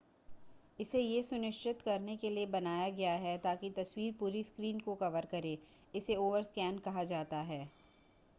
[0.79, 5.25] इसे यह सुनिश्चित करने के लिए बनाया गया है ताकि तस्वीर पूरी स्क्रीन को कवर
[5.31, 5.57] करे
[5.93, 7.65] इसे ओवरस्कैन कहा जाता है